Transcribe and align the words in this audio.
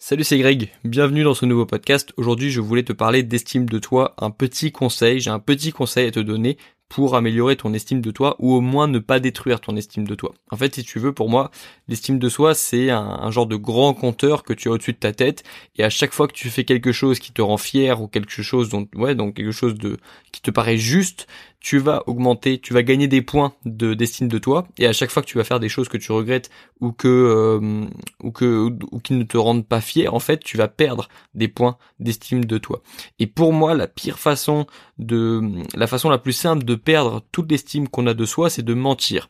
Salut 0.00 0.22
c'est 0.22 0.38
Greg, 0.38 0.70
bienvenue 0.84 1.24
dans 1.24 1.34
ce 1.34 1.44
nouveau 1.44 1.66
podcast. 1.66 2.12
Aujourd'hui 2.16 2.52
je 2.52 2.60
voulais 2.60 2.84
te 2.84 2.92
parler 2.92 3.24
d'estime 3.24 3.68
de 3.68 3.80
toi, 3.80 4.14
un 4.18 4.30
petit 4.30 4.70
conseil, 4.70 5.18
j'ai 5.18 5.30
un 5.30 5.40
petit 5.40 5.72
conseil 5.72 6.06
à 6.06 6.12
te 6.12 6.20
donner 6.20 6.56
pour 6.88 7.16
améliorer 7.16 7.56
ton 7.56 7.74
estime 7.74 8.00
de 8.00 8.12
toi 8.12 8.36
ou 8.38 8.54
au 8.54 8.60
moins 8.60 8.86
ne 8.86 9.00
pas 9.00 9.18
détruire 9.18 9.60
ton 9.60 9.76
estime 9.76 10.06
de 10.06 10.14
toi. 10.14 10.34
En 10.50 10.56
fait, 10.56 10.76
si 10.76 10.84
tu 10.84 11.00
veux, 11.00 11.12
pour 11.12 11.28
moi, 11.28 11.50
l'estime 11.88 12.20
de 12.20 12.28
soi, 12.28 12.54
c'est 12.54 12.90
un, 12.90 13.30
genre 13.32 13.46
de 13.46 13.56
grand 13.56 13.92
compteur 13.92 14.44
que 14.44 14.52
tu 14.52 14.68
as 14.68 14.70
au-dessus 14.70 14.92
de 14.92 14.98
ta 14.98 15.12
tête 15.12 15.42
et 15.76 15.82
à 15.82 15.90
chaque 15.90 16.12
fois 16.12 16.28
que 16.28 16.32
tu 16.32 16.48
fais 16.48 16.64
quelque 16.64 16.92
chose 16.92 17.18
qui 17.18 17.32
te 17.32 17.42
rend 17.42 17.58
fier 17.58 18.00
ou 18.00 18.06
quelque 18.06 18.40
chose 18.40 18.68
dont, 18.68 18.88
ouais, 18.94 19.16
donc 19.16 19.34
quelque 19.34 19.52
chose 19.52 19.74
de, 19.74 19.98
qui 20.32 20.40
te 20.40 20.52
paraît 20.52 20.78
juste, 20.78 21.26
tu 21.60 21.78
vas 21.78 22.02
augmenter, 22.06 22.60
tu 22.60 22.72
vas 22.72 22.82
gagner 22.82 23.08
des 23.08 23.22
points 23.22 23.52
de 23.64 23.94
d'estime 23.94 24.28
de 24.28 24.38
toi 24.38 24.66
et 24.78 24.86
à 24.86 24.92
chaque 24.92 25.10
fois 25.10 25.22
que 25.22 25.28
tu 25.28 25.38
vas 25.38 25.44
faire 25.44 25.60
des 25.60 25.68
choses 25.68 25.88
que 25.88 25.96
tu 25.96 26.12
regrettes 26.12 26.50
ou 26.80 26.92
que 26.92 27.08
euh, 27.08 27.86
ou 28.22 28.30
que 28.30 28.70
ou, 28.92 29.00
qui 29.00 29.14
ne 29.14 29.24
te 29.24 29.36
rendent 29.36 29.66
pas 29.66 29.80
fier, 29.80 30.12
en 30.14 30.20
fait, 30.20 30.38
tu 30.38 30.56
vas 30.56 30.68
perdre 30.68 31.08
des 31.34 31.48
points 31.48 31.76
d'estime 31.98 32.44
de 32.44 32.58
toi. 32.58 32.82
Et 33.18 33.26
pour 33.26 33.52
moi, 33.52 33.74
la 33.74 33.88
pire 33.88 34.18
façon 34.18 34.66
de 34.98 35.42
la 35.74 35.86
façon 35.86 36.10
la 36.10 36.18
plus 36.18 36.32
simple 36.32 36.64
de 36.64 36.74
perdre 36.74 37.22
toute 37.32 37.50
l'estime 37.50 37.88
qu'on 37.88 38.06
a 38.06 38.14
de 38.14 38.24
soi, 38.24 38.50
c'est 38.50 38.62
de 38.62 38.74
mentir. 38.74 39.28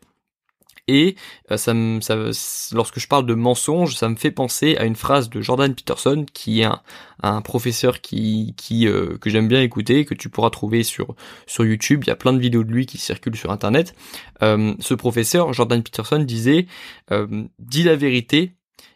Et 0.88 1.14
euh, 1.50 1.56
ça, 1.56 1.74
ça, 2.00 2.16
lorsque 2.74 2.98
je 2.98 3.06
parle 3.06 3.26
de 3.26 3.34
mensonge, 3.34 3.94
ça 3.94 4.08
me 4.08 4.16
fait 4.16 4.30
penser 4.30 4.76
à 4.76 4.84
une 4.84 4.96
phrase 4.96 5.30
de 5.30 5.40
Jordan 5.40 5.74
Peterson, 5.74 6.24
qui 6.32 6.62
est 6.62 6.68
un, 7.22 7.42
professeur 7.42 8.00
qui, 8.00 8.54
qui 8.56 8.88
euh, 8.88 9.18
que 9.18 9.30
j'aime 9.30 9.48
bien 9.48 9.62
écouter, 9.62 10.04
que 10.04 10.14
tu 10.14 10.28
pourras 10.28 10.50
trouver 10.50 10.82
sur 10.82 11.14
sur 11.46 11.64
YouTube. 11.64 12.02
Il 12.04 12.08
y 12.08 12.12
a 12.12 12.16
plein 12.16 12.32
de 12.32 12.38
vidéos 12.38 12.64
de 12.64 12.72
lui 12.72 12.86
qui 12.86 12.98
circulent 12.98 13.36
sur 13.36 13.50
Internet. 13.50 13.94
Euh, 14.42 14.74
ce 14.80 14.94
professeur, 14.94 15.52
Jordan 15.52 15.82
Peterson, 15.82 16.18
disait 16.18 16.66
dis 17.58 17.82
la 17.82 17.96
vérité. 17.96 18.54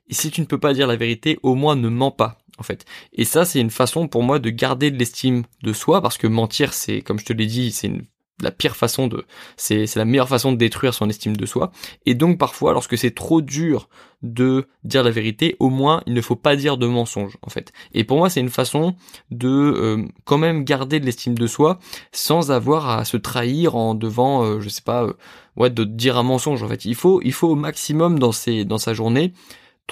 Et 0.09 0.15
si 0.15 0.31
tu 0.31 0.41
ne 0.41 0.47
peux 0.47 0.59
pas 0.59 0.75
dire 0.75 0.87
la 0.87 0.97
vérité, 0.97 1.39
au 1.43 1.55
moins 1.55 1.77
ne 1.77 1.89
mens 1.89 2.11
pas 2.11 2.39
en 2.59 2.63
fait. 2.63 2.85
Et 3.13 3.25
ça, 3.25 3.45
c'est 3.45 3.61
une 3.61 3.71
façon 3.71 4.09
pour 4.09 4.23
moi 4.23 4.39
de 4.39 4.51
garder 4.51 4.91
de 4.91 4.99
l'estime 4.99 5.45
de 5.63 5.73
soi, 5.73 6.03
parce 6.03 6.19
que 6.19 6.27
mentir, 6.27 6.75
c'est, 6.75 7.01
comme 7.01 7.19
je 7.19 7.25
te 7.25 7.33
l'ai 7.33 7.47
dit, 7.47 7.73
c'est 7.73 7.89
une 7.89 8.05
la 8.41 8.51
pire 8.51 8.77
façon 8.77 9.07
de, 9.07 9.25
c'est, 9.57 9.95
la 9.95 10.05
meilleure 10.05 10.29
façon 10.29 10.53
de 10.53 10.57
détruire 10.57 10.95
son 10.95 11.09
estime 11.09 11.37
de 11.37 11.47
soi. 11.47 11.71
Et 12.07 12.15
donc 12.15 12.39
parfois, 12.39 12.73
lorsque 12.73 12.99
c'est 12.99 13.15
trop 13.15 13.41
dur 13.41 13.89
de 14.23 14.67
dire 14.85 15.03
la 15.03 15.11
vérité, 15.11 15.57
au 15.59 15.69
moins 15.69 16.03
il 16.07 16.15
ne 16.15 16.21
faut 16.21 16.37
pas 16.37 16.57
dire 16.57 16.77
de 16.77 16.87
mensonge 16.87 17.37
en 17.43 17.51
fait. 17.51 17.73
Et 17.93 18.05
pour 18.05 18.19
moi, 18.19 18.31
c'est 18.31 18.41
une 18.41 18.49
façon 18.49 18.95
de 19.31 19.49
euh, 19.49 20.05
quand 20.25 20.39
même 20.39 20.65
garder 20.65 21.01
de 21.01 21.07
l'estime 21.07 21.37
de 21.37 21.47
soi 21.47 21.79
sans 22.13 22.51
avoir 22.51 22.89
à 22.89 23.05
se 23.05 23.17
trahir 23.17 23.77
en 23.77 23.95
devant, 23.95 24.45
euh, 24.45 24.61
je 24.61 24.69
sais 24.69 24.83
pas, 24.83 25.05
euh, 25.05 25.13
ouais, 25.57 25.71
de 25.71 25.85
dire 25.85 26.17
un 26.17 26.23
mensonge 26.23 26.63
en 26.63 26.69
fait. 26.69 26.85
Il 26.85 26.95
faut, 26.95 27.21
il 27.23 27.33
faut 27.33 27.49
au 27.49 27.57
maximum 27.57 28.19
dans 28.19 28.33
ses, 28.33 28.65
dans 28.65 28.79
sa 28.79 28.95
journée 28.95 29.33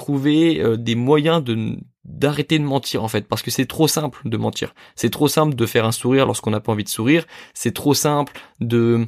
trouver 0.01 0.63
des 0.79 0.95
moyens 0.95 1.45
de 1.45 1.77
d'arrêter 2.05 2.59
de 2.59 2.65
mentir 2.65 3.05
en 3.05 3.09
fait 3.09 3.29
parce 3.29 3.43
que 3.43 3.51
c'est 3.51 3.67
trop 3.67 3.87
simple 3.87 4.23
de 4.25 4.37
mentir. 4.39 4.75
C'est 4.97 5.11
trop 5.11 5.29
simple 5.29 5.55
de 5.55 5.67
faire 5.67 5.85
un 5.85 5.93
sourire 5.93 6.25
lorsqu'on 6.25 6.51
n'a 6.51 6.61
pas 6.61 6.73
envie 6.73 6.85
de 6.85 6.89
sourire, 6.89 7.27
c'est 7.53 7.75
trop 7.75 7.93
simple 7.93 8.33
de 8.61 9.07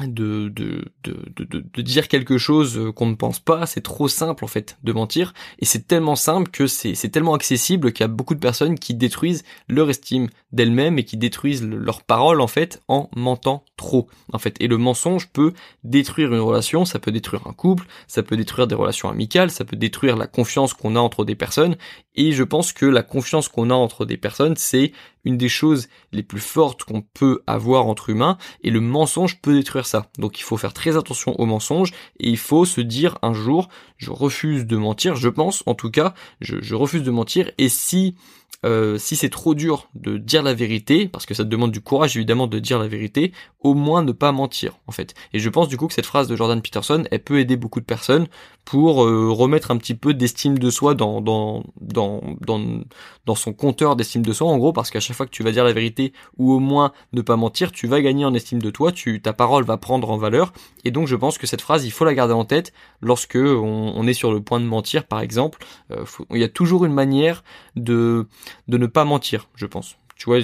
de, 0.00 0.48
de, 0.48 0.84
de, 1.04 1.16
de, 1.72 1.82
dire 1.82 2.08
quelque 2.08 2.36
chose 2.36 2.76
euh, 2.76 2.90
qu'on 2.90 3.06
ne 3.06 3.14
pense 3.14 3.38
pas, 3.38 3.64
c'est 3.64 3.80
trop 3.80 4.08
simple 4.08 4.44
en 4.44 4.48
fait 4.48 4.76
de 4.82 4.92
mentir, 4.92 5.34
et 5.60 5.64
c'est 5.64 5.86
tellement 5.86 6.16
simple 6.16 6.50
que 6.50 6.66
c'est 6.66 6.94
tellement 7.10 7.34
accessible 7.34 7.92
qu'il 7.92 8.02
y 8.02 8.04
a 8.04 8.08
beaucoup 8.08 8.34
de 8.34 8.40
personnes 8.40 8.76
qui 8.76 8.94
détruisent 8.94 9.44
leur 9.68 9.88
estime 9.88 10.28
d'elles-mêmes 10.50 10.98
et 10.98 11.04
qui 11.04 11.16
détruisent 11.16 11.62
leurs 11.62 12.02
paroles 12.02 12.40
en 12.40 12.48
fait 12.48 12.82
en 12.88 13.08
mentant 13.14 13.64
trop. 13.76 14.08
En 14.32 14.38
fait. 14.38 14.56
Et 14.60 14.66
le 14.66 14.78
mensonge 14.78 15.28
peut 15.28 15.52
détruire 15.84 16.32
une 16.32 16.40
relation, 16.40 16.84
ça 16.84 16.98
peut 16.98 17.12
détruire 17.12 17.46
un 17.46 17.52
couple, 17.52 17.86
ça 18.08 18.24
peut 18.24 18.36
détruire 18.36 18.66
des 18.66 18.74
relations 18.74 19.08
amicales, 19.08 19.50
ça 19.50 19.64
peut 19.64 19.76
détruire 19.76 20.16
la 20.16 20.26
confiance 20.26 20.74
qu'on 20.74 20.96
a 20.96 21.00
entre 21.00 21.24
des 21.24 21.36
personnes, 21.36 21.76
et 22.16 22.32
je 22.32 22.42
pense 22.42 22.72
que 22.72 22.86
la 22.86 23.02
confiance 23.02 23.48
qu'on 23.48 23.70
a 23.70 23.74
entre 23.74 24.06
des 24.06 24.16
personnes, 24.16 24.56
c'est 24.56 24.92
une 25.24 25.36
des 25.38 25.48
choses 25.48 25.88
les 26.12 26.22
plus 26.22 26.40
fortes 26.40 26.84
qu'on 26.84 27.02
peut 27.02 27.42
avoir 27.46 27.86
entre 27.86 28.10
humains 28.10 28.38
et 28.62 28.70
le 28.70 28.80
mensonge 28.80 29.40
peut 29.40 29.54
détruire 29.54 29.86
ça. 29.86 30.08
Donc 30.18 30.38
il 30.38 30.42
faut 30.42 30.56
faire 30.56 30.72
très 30.72 30.96
attention 30.96 31.38
au 31.40 31.46
mensonge 31.46 31.92
et 32.20 32.28
il 32.28 32.38
faut 32.38 32.64
se 32.64 32.80
dire 32.80 33.18
un 33.22 33.32
jour 33.32 33.68
je 33.96 34.10
refuse 34.10 34.66
de 34.66 34.76
mentir, 34.76 35.16
je 35.16 35.28
pense 35.28 35.62
en 35.66 35.74
tout 35.74 35.90
cas, 35.90 36.14
je, 36.40 36.56
je 36.60 36.74
refuse 36.74 37.02
de 37.02 37.10
mentir 37.10 37.50
et 37.58 37.68
si 37.68 38.14
euh, 38.64 38.98
si 38.98 39.16
c'est 39.16 39.28
trop 39.28 39.54
dur 39.54 39.88
de 39.94 40.16
dire 40.16 40.42
la 40.42 40.54
vérité, 40.54 41.08
parce 41.08 41.26
que 41.26 41.34
ça 41.34 41.44
te 41.44 41.48
demande 41.48 41.70
du 41.70 41.80
courage 41.80 42.16
évidemment 42.16 42.46
de 42.46 42.58
dire 42.58 42.78
la 42.78 42.88
vérité, 42.88 43.32
au 43.60 43.74
moins 43.74 44.02
ne 44.02 44.12
pas 44.12 44.32
mentir 44.32 44.78
en 44.86 44.92
fait. 44.92 45.14
Et 45.32 45.38
je 45.38 45.48
pense 45.50 45.68
du 45.68 45.76
coup 45.76 45.86
que 45.86 45.94
cette 45.94 46.06
phrase 46.06 46.28
de 46.28 46.36
Jordan 46.36 46.60
Peterson, 46.62 47.04
elle 47.10 47.22
peut 47.22 47.38
aider 47.38 47.56
beaucoup 47.56 47.80
de 47.80 47.84
personnes 47.84 48.26
pour 48.64 49.04
euh, 49.04 49.30
remettre 49.30 49.70
un 49.70 49.76
petit 49.76 49.94
peu 49.94 50.14
d'estime 50.14 50.58
de 50.58 50.70
soi 50.70 50.94
dans 50.94 51.20
dans 51.20 51.64
dans 51.80 52.22
dans, 52.40 52.60
dans 53.26 53.34
son 53.34 53.52
compteur 53.52 53.96
d'estime 53.96 54.22
de 54.22 54.32
soi 54.32 54.48
en 54.48 54.56
gros, 54.58 54.72
parce 54.72 54.90
qu'à 54.90 55.00
chaque 55.00 55.16
fois 55.16 55.26
que 55.26 55.30
tu 55.30 55.42
vas 55.42 55.52
dire 55.52 55.64
la 55.64 55.72
vérité 55.72 56.12
ou 56.38 56.52
au 56.52 56.58
moins 56.58 56.92
ne 57.12 57.22
pas 57.22 57.36
mentir, 57.36 57.72
tu 57.72 57.86
vas 57.86 58.00
gagner 58.00 58.24
en 58.24 58.34
estime 58.34 58.62
de 58.62 58.70
toi, 58.70 58.92
tu 58.92 59.20
ta 59.20 59.32
parole 59.32 59.64
va 59.64 59.76
prendre 59.76 60.10
en 60.10 60.16
valeur. 60.16 60.52
Et 60.84 60.90
donc 60.90 61.06
je 61.06 61.16
pense 61.16 61.38
que 61.38 61.46
cette 61.46 61.60
phrase, 61.60 61.84
il 61.84 61.90
faut 61.90 62.04
la 62.04 62.14
garder 62.14 62.34
en 62.34 62.44
tête 62.44 62.72
lorsque 63.00 63.36
on, 63.36 64.06
est 64.06 64.14
sur 64.14 64.32
le 64.32 64.42
point 64.42 64.60
de 64.60 64.66
mentir 64.66 65.04
par 65.04 65.20
exemple. 65.20 65.58
Euh, 65.90 66.04
il 66.30 66.40
y 66.40 66.44
a 66.44 66.48
toujours 66.48 66.84
une 66.84 66.92
manière 66.92 67.42
de 67.76 68.26
de 68.68 68.78
ne 68.78 68.86
pas 68.86 69.04
mentir, 69.04 69.48
je 69.54 69.66
pense. 69.66 69.96
Tu 70.16 70.26
vois, 70.26 70.38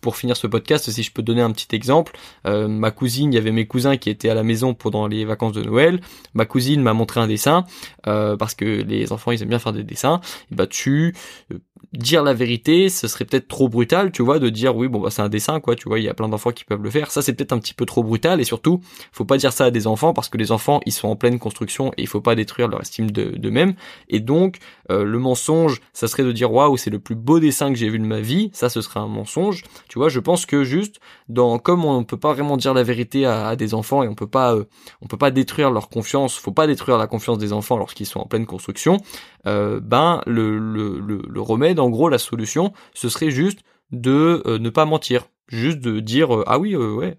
pour 0.00 0.16
finir 0.16 0.36
ce 0.36 0.46
podcast, 0.46 0.90
si 0.90 1.02
je 1.02 1.12
peux 1.12 1.22
donner 1.22 1.40
un 1.40 1.50
petit 1.50 1.74
exemple, 1.74 2.16
euh, 2.46 2.68
ma 2.68 2.90
cousine, 2.90 3.32
il 3.32 3.36
y 3.36 3.38
avait 3.38 3.52
mes 3.52 3.66
cousins 3.66 3.96
qui 3.96 4.10
étaient 4.10 4.28
à 4.28 4.34
la 4.34 4.42
maison 4.42 4.74
pendant 4.74 5.06
les 5.06 5.24
vacances 5.24 5.52
de 5.52 5.62
Noël. 5.62 6.00
Ma 6.34 6.44
cousine 6.44 6.82
m'a 6.82 6.92
montré 6.92 7.20
un 7.20 7.26
dessin 7.26 7.64
euh, 8.06 8.36
parce 8.36 8.54
que 8.54 8.64
les 8.64 9.12
enfants 9.12 9.32
ils 9.32 9.42
aiment 9.42 9.48
bien 9.48 9.58
faire 9.58 9.72
des 9.72 9.82
dessins. 9.82 10.20
Et 10.52 10.54
bah 10.54 10.66
tu 10.66 11.14
euh, 11.52 11.58
dire 11.92 12.22
la 12.22 12.34
vérité, 12.34 12.88
ce 12.88 13.06
serait 13.06 13.24
peut-être 13.24 13.48
trop 13.48 13.68
brutal, 13.68 14.10
tu 14.10 14.22
vois, 14.22 14.38
de 14.38 14.48
dire 14.48 14.76
oui 14.76 14.88
bon 14.88 15.00
bah 15.00 15.10
c'est 15.10 15.22
un 15.22 15.28
dessin 15.28 15.60
quoi, 15.60 15.76
tu 15.76 15.88
vois, 15.88 15.98
il 16.00 16.04
y 16.04 16.08
a 16.08 16.14
plein 16.14 16.28
d'enfants 16.28 16.50
qui 16.50 16.64
peuvent 16.64 16.82
le 16.82 16.90
faire. 16.90 17.10
Ça 17.10 17.22
c'est 17.22 17.32
peut-être 17.34 17.52
un 17.52 17.58
petit 17.58 17.74
peu 17.74 17.86
trop 17.86 18.02
brutal 18.02 18.40
et 18.40 18.44
surtout, 18.44 18.80
faut 19.12 19.24
pas 19.24 19.36
dire 19.36 19.52
ça 19.52 19.66
à 19.66 19.70
des 19.70 19.86
enfants 19.86 20.12
parce 20.12 20.28
que 20.28 20.38
les 20.38 20.52
enfants 20.52 20.80
ils 20.86 20.92
sont 20.92 21.08
en 21.08 21.16
pleine 21.16 21.38
construction 21.38 21.92
et 21.96 22.02
il 22.02 22.08
faut 22.08 22.20
pas 22.20 22.34
détruire 22.34 22.68
leur 22.68 22.80
estime 22.80 23.10
d'eux-mêmes. 23.10 23.74
et 24.08 24.20
donc 24.20 24.58
le 24.88 25.18
mensonge, 25.18 25.80
ça 25.92 26.08
serait 26.08 26.24
de 26.24 26.32
dire 26.32 26.52
waouh 26.52 26.76
c'est 26.76 26.90
le 26.90 26.98
plus 26.98 27.14
beau 27.14 27.40
dessin 27.40 27.72
que 27.72 27.78
j'ai 27.78 27.88
vu 27.88 27.98
de 27.98 28.04
ma 28.04 28.20
vie, 28.20 28.50
ça 28.52 28.68
ce 28.68 28.80
serait 28.80 29.00
un 29.00 29.08
mensonge. 29.08 29.62
Tu 29.88 29.98
vois, 29.98 30.08
je 30.08 30.20
pense 30.20 30.46
que 30.46 30.64
juste 30.64 31.00
dans 31.28 31.58
comme 31.58 31.84
on 31.84 32.04
peut 32.04 32.16
pas 32.16 32.32
vraiment 32.32 32.56
dire 32.56 32.74
la 32.74 32.82
vérité 32.82 33.26
à, 33.26 33.56
des 33.56 33.74
enfants 33.74 34.02
et 34.02 34.08
on 34.08 34.14
peut 34.14 34.26
pas 34.26 34.54
euh, 34.54 34.64
on 35.00 35.06
peut 35.06 35.16
pas 35.16 35.30
détruire 35.30 35.70
leur 35.70 35.88
confiance, 35.88 36.36
faut 36.36 36.52
pas 36.52 36.66
détruire 36.66 36.98
la 36.98 37.06
confiance 37.06 37.38
des 37.38 37.52
enfants 37.52 37.76
lorsqu'ils 37.76 38.06
sont 38.06 38.20
en 38.20 38.26
pleine 38.26 38.46
construction. 38.46 38.98
Euh, 39.46 39.80
ben 39.80 40.22
le, 40.26 41.40
remède, 41.40 41.78
en 41.80 41.90
gros, 41.90 42.08
la 42.08 42.18
solution, 42.18 42.72
ce 42.94 43.08
serait 43.08 43.30
juste 43.30 43.60
de 43.90 44.42
euh, 44.46 44.58
ne 44.58 44.70
pas 44.70 44.84
mentir, 44.84 45.26
juste 45.48 45.78
de 45.78 46.00
dire 46.00 46.42
ah 46.46 46.58
oui 46.58 46.76
ouais. 46.76 47.16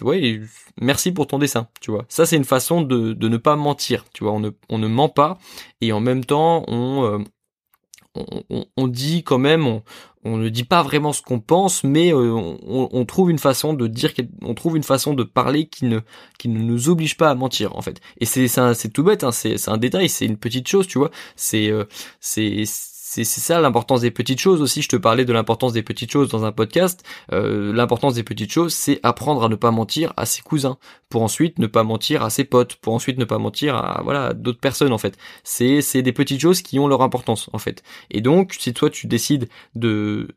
Ouais 0.00 0.40
merci 0.80 1.12
pour 1.12 1.28
ton 1.28 1.38
dessin 1.38 1.68
tu 1.80 1.92
vois 1.92 2.04
ça 2.08 2.26
c'est 2.26 2.36
une 2.36 2.44
façon 2.44 2.80
de, 2.80 3.14
ne 3.14 3.36
pas 3.36 3.54
mentir 3.54 4.04
tu 4.12 4.24
vois. 4.24 4.32
On 4.32 4.40
ne 4.40 4.50
on 4.68 4.78
ne 4.78 4.88
ment 4.88 5.08
pas 5.08 5.38
et 5.80 5.92
en 5.92 6.00
même 6.00 6.24
temps 6.24 6.64
on 6.66 7.24
on, 8.14 8.64
on, 8.76 8.88
dit 8.88 9.22
quand 9.22 9.38
même, 9.38 9.66
on, 9.66 9.82
on, 10.24 10.36
ne 10.36 10.48
dit 10.48 10.64
pas 10.64 10.82
vraiment 10.82 11.12
ce 11.12 11.22
qu'on 11.22 11.40
pense, 11.40 11.84
mais 11.84 12.12
euh, 12.12 12.32
on, 12.32 12.88
on, 12.92 13.04
trouve 13.04 13.30
une 13.30 13.38
façon 13.38 13.74
de 13.74 13.86
dire, 13.86 14.12
on 14.42 14.54
trouve 14.54 14.76
une 14.76 14.82
façon 14.82 15.14
de 15.14 15.22
parler 15.22 15.66
qui 15.66 15.84
ne, 15.84 16.00
qui 16.38 16.48
ne 16.48 16.58
nous 16.58 16.88
oblige 16.88 17.16
pas 17.16 17.30
à 17.30 17.34
mentir 17.34 17.76
en 17.76 17.82
fait. 17.82 18.00
Et 18.20 18.24
c'est, 18.26 18.48
c'est, 18.48 18.88
tout 18.88 19.02
bête, 19.04 19.24
hein, 19.24 19.32
c'est, 19.32 19.68
un 19.68 19.76
détail, 19.76 20.08
c'est 20.08 20.26
une 20.26 20.36
petite 20.36 20.68
chose, 20.68 20.86
tu 20.86 20.98
vois. 20.98 21.10
C'est, 21.36 21.70
euh, 21.70 21.84
c'est 22.20 22.64
c'est 23.22 23.40
ça 23.40 23.60
l'importance 23.60 24.00
des 24.00 24.10
petites 24.10 24.40
choses 24.40 24.60
aussi. 24.60 24.82
Je 24.82 24.88
te 24.88 24.96
parlais 24.96 25.24
de 25.24 25.32
l'importance 25.32 25.72
des 25.72 25.84
petites 25.84 26.10
choses 26.10 26.28
dans 26.28 26.44
un 26.44 26.50
podcast. 26.50 27.04
Euh, 27.32 27.72
l'importance 27.72 28.14
des 28.14 28.24
petites 28.24 28.50
choses, 28.50 28.74
c'est 28.74 28.98
apprendre 29.04 29.44
à 29.44 29.48
ne 29.48 29.54
pas 29.54 29.70
mentir 29.70 30.12
à 30.16 30.26
ses 30.26 30.42
cousins, 30.42 30.78
pour 31.08 31.22
ensuite 31.22 31.60
ne 31.60 31.68
pas 31.68 31.84
mentir 31.84 32.24
à 32.24 32.30
ses 32.30 32.42
potes, 32.42 32.74
pour 32.76 32.94
ensuite 32.94 33.18
ne 33.18 33.24
pas 33.24 33.38
mentir 33.38 33.76
à 33.76 34.02
voilà 34.02 34.32
d'autres 34.32 34.58
personnes 34.58 34.92
en 34.92 34.98
fait. 34.98 35.16
C'est 35.44 35.80
c'est 35.80 36.02
des 36.02 36.12
petites 36.12 36.40
choses 36.40 36.62
qui 36.62 36.80
ont 36.80 36.88
leur 36.88 37.02
importance 37.02 37.48
en 37.52 37.58
fait. 37.58 37.84
Et 38.10 38.20
donc 38.20 38.54
si 38.58 38.74
toi 38.74 38.90
tu 38.90 39.06
décides 39.06 39.48
de, 39.76 40.28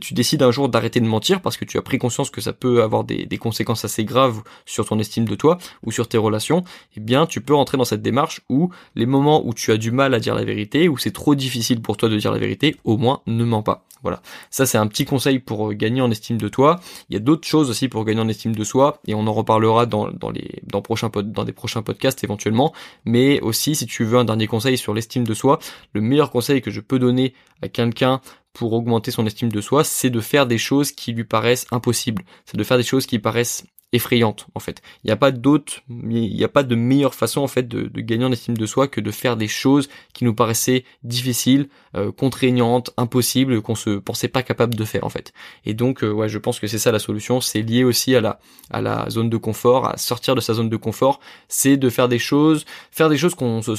tu 0.00 0.14
décides 0.14 0.42
un 0.42 0.50
jour 0.50 0.70
d'arrêter 0.70 1.00
de 1.00 1.06
mentir 1.06 1.42
parce 1.42 1.58
que 1.58 1.66
tu 1.66 1.76
as 1.76 1.82
pris 1.82 1.98
conscience 1.98 2.30
que 2.30 2.40
ça 2.40 2.54
peut 2.54 2.82
avoir 2.82 3.04
des, 3.04 3.26
des 3.26 3.38
conséquences 3.38 3.84
assez 3.84 4.04
graves 4.04 4.42
sur 4.64 4.86
ton 4.86 4.98
estime 4.98 5.26
de 5.26 5.34
toi 5.34 5.58
ou 5.84 5.92
sur 5.92 6.08
tes 6.08 6.18
relations, 6.18 6.64
eh 6.96 7.00
bien 7.00 7.26
tu 7.26 7.40
peux 7.40 7.54
rentrer 7.54 7.76
dans 7.76 7.84
cette 7.84 8.02
démarche 8.02 8.40
où 8.48 8.70
les 8.94 9.06
moments 9.06 9.46
où 9.46 9.52
tu 9.52 9.70
as 9.72 9.76
du 9.76 9.90
mal 9.90 10.14
à 10.14 10.20
dire 10.20 10.34
la 10.34 10.44
vérité, 10.44 10.88
où 10.88 10.96
c'est 10.96 11.10
trop 11.10 11.34
difficile 11.34 11.82
pour 11.82 11.96
toi 11.96 12.08
de 12.08 12.21
dire 12.22 12.32
la 12.32 12.38
vérité, 12.38 12.76
au 12.84 12.96
moins 12.96 13.20
ne 13.26 13.44
mens 13.44 13.62
pas. 13.62 13.84
Voilà. 14.02 14.20
Ça 14.50 14.66
c'est 14.66 14.78
un 14.78 14.86
petit 14.88 15.04
conseil 15.04 15.38
pour 15.38 15.70
euh, 15.70 15.74
gagner 15.74 16.00
en 16.00 16.10
estime 16.10 16.36
de 16.36 16.48
toi. 16.48 16.80
Il 17.08 17.14
y 17.14 17.16
a 17.16 17.20
d'autres 17.20 17.46
choses 17.46 17.70
aussi 17.70 17.88
pour 17.88 18.04
gagner 18.04 18.20
en 18.20 18.28
estime 18.28 18.54
de 18.54 18.64
soi 18.64 19.00
et 19.06 19.14
on 19.14 19.26
en 19.26 19.32
reparlera 19.32 19.86
dans, 19.86 20.10
dans 20.10 20.30
les 20.30 20.60
dans 20.64 20.82
prochains 20.82 21.10
dans 21.24 21.44
des 21.44 21.52
prochains 21.52 21.82
podcasts 21.82 22.24
éventuellement. 22.24 22.72
Mais 23.04 23.40
aussi 23.40 23.76
si 23.76 23.86
tu 23.86 24.04
veux 24.04 24.18
un 24.18 24.24
dernier 24.24 24.48
conseil 24.48 24.76
sur 24.76 24.92
l'estime 24.92 25.24
de 25.24 25.34
soi, 25.34 25.60
le 25.92 26.00
meilleur 26.00 26.30
conseil 26.30 26.62
que 26.62 26.70
je 26.72 26.80
peux 26.80 26.98
donner 26.98 27.32
à 27.62 27.68
quelqu'un 27.68 28.20
pour 28.52 28.72
augmenter 28.72 29.10
son 29.10 29.24
estime 29.26 29.50
de 29.50 29.60
soi, 29.60 29.84
c'est 29.84 30.10
de 30.10 30.20
faire 30.20 30.46
des 30.46 30.58
choses 30.58 30.92
qui 30.92 31.12
lui 31.12 31.24
paraissent 31.24 31.66
impossibles. 31.70 32.24
C'est 32.44 32.56
de 32.56 32.64
faire 32.64 32.76
des 32.76 32.82
choses 32.82 33.06
qui 33.06 33.18
paraissent 33.18 33.64
effrayante 33.92 34.46
en 34.54 34.60
fait. 34.60 34.82
Il 35.02 35.08
n'y 35.08 35.12
a 35.12 35.16
pas 35.16 35.30
d'autre, 35.30 35.82
il 35.88 36.34
n'y 36.34 36.44
a 36.44 36.48
pas 36.48 36.62
de 36.62 36.74
meilleure 36.74 37.14
façon 37.14 37.40
en 37.40 37.46
fait 37.46 37.68
de, 37.68 37.88
gagner 38.00 38.24
en 38.24 38.32
estime 38.32 38.56
de 38.56 38.66
soi 38.66 38.88
que 38.88 39.00
de 39.00 39.10
faire 39.10 39.36
des 39.36 39.48
choses 39.48 39.88
qui 40.12 40.24
nous 40.24 40.34
paraissaient 40.34 40.84
difficiles, 41.02 41.68
euh, 41.94 42.10
contraignantes, 42.10 42.90
impossibles, 42.96 43.60
qu'on 43.62 43.74
se 43.74 43.90
pensait 43.98 44.28
pas 44.28 44.42
capable 44.42 44.74
de 44.74 44.84
faire 44.84 45.04
en 45.04 45.10
fait. 45.10 45.32
Et 45.64 45.74
donc 45.74 46.02
euh, 46.02 46.10
ouais, 46.10 46.28
je 46.28 46.38
pense 46.38 46.58
que 46.58 46.66
c'est 46.66 46.78
ça 46.78 46.92
la 46.92 46.98
solution. 46.98 47.40
C'est 47.40 47.62
lié 47.62 47.84
aussi 47.84 48.14
à 48.16 48.20
la 48.20 48.40
à 48.70 48.80
la 48.80 49.08
zone 49.10 49.30
de 49.30 49.36
confort, 49.36 49.86
à 49.86 49.96
sortir 49.96 50.34
de 50.34 50.40
sa 50.40 50.54
zone 50.54 50.68
de 50.68 50.76
confort. 50.76 51.20
C'est 51.48 51.76
de 51.76 51.90
faire 51.90 52.08
des 52.08 52.18
choses, 52.18 52.64
faire 52.90 53.08
des 53.08 53.18
choses 53.18 53.34
qu'on 53.34 53.62
se 53.62 53.72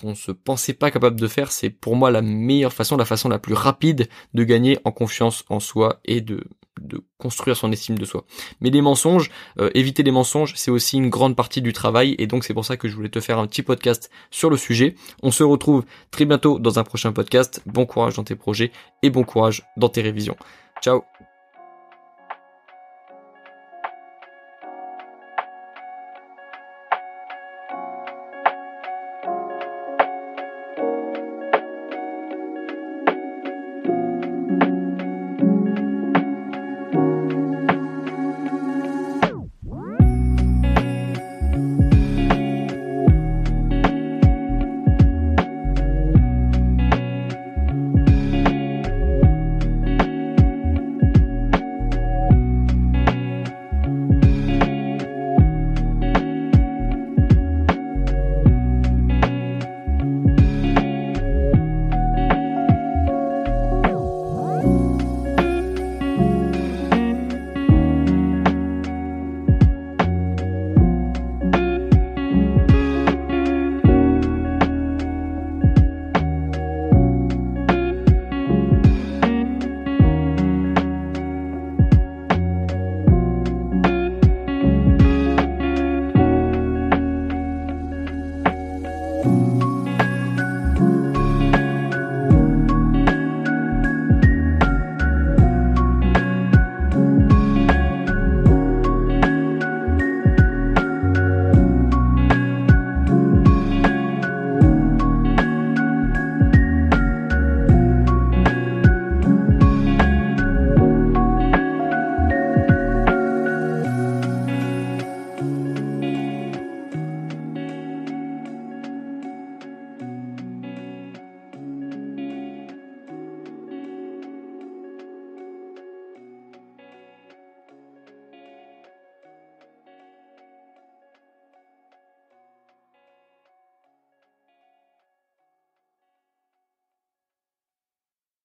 qu'on 0.00 0.14
se 0.14 0.32
pensait 0.32 0.74
pas 0.74 0.90
capable 0.90 1.20
de 1.20 1.28
faire. 1.28 1.52
C'est 1.52 1.70
pour 1.70 1.96
moi 1.96 2.10
la 2.10 2.22
meilleure 2.22 2.72
façon, 2.72 2.96
la 2.96 3.04
façon 3.04 3.28
la 3.28 3.38
plus 3.38 3.54
rapide 3.54 4.08
de 4.34 4.44
gagner 4.44 4.78
en 4.84 4.92
confiance 4.92 5.44
en 5.48 5.60
soi 5.60 6.00
et 6.04 6.20
de 6.20 6.44
de 6.80 7.02
construire 7.18 7.56
son 7.56 7.70
estime 7.72 7.98
de 7.98 8.04
soi. 8.04 8.24
Mais 8.60 8.70
les 8.70 8.82
mensonges, 8.82 9.30
euh, 9.58 9.70
éviter 9.74 10.02
les 10.02 10.10
mensonges, 10.10 10.54
c'est 10.56 10.70
aussi 10.70 10.96
une 10.96 11.10
grande 11.10 11.36
partie 11.36 11.62
du 11.62 11.72
travail 11.72 12.14
et 12.18 12.26
donc 12.26 12.44
c'est 12.44 12.54
pour 12.54 12.64
ça 12.64 12.76
que 12.76 12.88
je 12.88 12.96
voulais 12.96 13.08
te 13.08 13.20
faire 13.20 13.38
un 13.38 13.46
petit 13.46 13.62
podcast 13.62 14.10
sur 14.30 14.50
le 14.50 14.56
sujet. 14.56 14.94
On 15.22 15.30
se 15.30 15.42
retrouve 15.42 15.84
très 16.10 16.24
bientôt 16.24 16.58
dans 16.58 16.78
un 16.78 16.84
prochain 16.84 17.12
podcast. 17.12 17.62
Bon 17.66 17.86
courage 17.86 18.14
dans 18.16 18.24
tes 18.24 18.36
projets 18.36 18.72
et 19.02 19.10
bon 19.10 19.24
courage 19.24 19.62
dans 19.76 19.88
tes 19.88 20.02
révisions. 20.02 20.36
Ciao 20.82 21.02